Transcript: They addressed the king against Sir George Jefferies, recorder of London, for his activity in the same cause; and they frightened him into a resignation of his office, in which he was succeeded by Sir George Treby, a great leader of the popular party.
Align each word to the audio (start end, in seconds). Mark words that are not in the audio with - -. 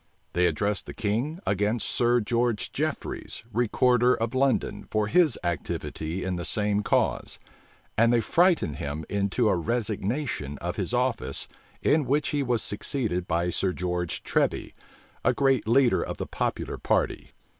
They 0.33 0.47
addressed 0.47 0.87
the 0.87 0.95
king 0.95 1.37
against 1.45 1.87
Sir 1.87 2.21
George 2.21 2.71
Jefferies, 2.71 3.43
recorder 3.53 4.15
of 4.15 4.33
London, 4.33 4.87
for 4.89 5.05
his 5.05 5.37
activity 5.43 6.23
in 6.23 6.37
the 6.37 6.43
same 6.43 6.81
cause; 6.81 7.37
and 7.99 8.11
they 8.11 8.19
frightened 8.19 8.77
him 8.77 9.05
into 9.09 9.47
a 9.47 9.55
resignation 9.55 10.57
of 10.57 10.75
his 10.75 10.91
office, 10.91 11.47
in 11.83 12.05
which 12.05 12.29
he 12.29 12.41
was 12.41 12.63
succeeded 12.63 13.27
by 13.27 13.51
Sir 13.51 13.73
George 13.73 14.23
Treby, 14.23 14.73
a 15.23 15.35
great 15.35 15.67
leader 15.67 16.01
of 16.01 16.17
the 16.17 16.25
popular 16.25 16.79
party. 16.79 17.29